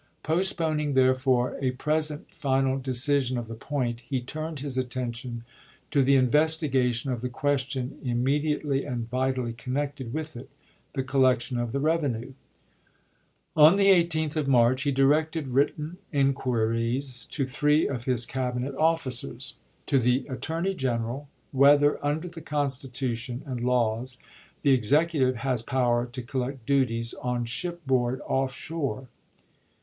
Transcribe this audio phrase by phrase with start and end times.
[0.23, 5.43] Postpon ing, therefore, a present final decision of the point, he turned his attention
[5.91, 10.49] to the investigation of the question immediately and vitally connected with it—
[10.93, 12.33] the collection of the revenue.
[13.55, 19.53] On the 18th of March he directed written inquiries to three of his Cabinet officers.
[19.85, 24.17] To the Attorney General, whether under the Constitution and laws
[24.63, 29.07] the Executive has power to collect duties on shipboard off shore?